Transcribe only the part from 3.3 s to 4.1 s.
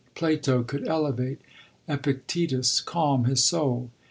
soul.